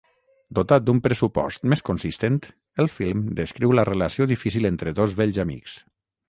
[0.59, 2.39] Dotat d'un pressupost més consistent,
[2.85, 5.79] el film descriu la relació difícil entre dos vells amics.